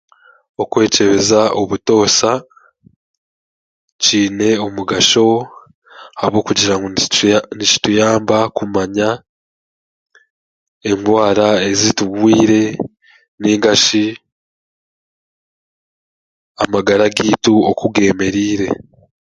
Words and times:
Okwekyebeza 0.63 1.41
obutoosha 1.61 2.31
kiine 4.03 4.49
omugasho 4.65 5.27
ahabwokugira 6.17 6.73
ngu 6.77 6.87
nikituyamba 7.57 8.37
kumanya 8.57 9.09
endwara 10.89 11.47
eziturwaire, 11.69 12.63
nainga 13.39 13.73
shi, 13.83 14.05
amagara 16.63 17.05
gaitu 17.15 17.53
oku 17.69 17.85
geemereire. 17.95 18.67